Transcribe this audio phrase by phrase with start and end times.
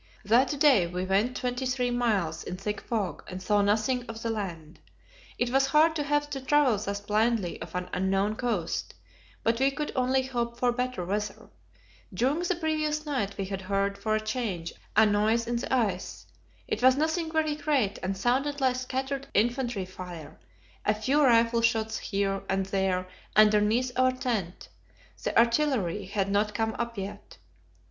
[0.25, 4.31] That day we went twenty three miles in thick fog, and saw nothing of the
[4.31, 4.79] land.
[5.37, 8.95] It was hard to have to travel thus blindly off an unknown coast,
[9.43, 11.51] but we could only hope for better weather.
[12.11, 16.25] During the previous night we had heard, for a change, a noise in the ice.
[16.67, 20.39] It was nothing very great, and sounded like scattered infantry fire
[20.83, 24.69] a few rifle shots here and there underneath our tent;
[25.21, 27.37] the artillery had not come up yet.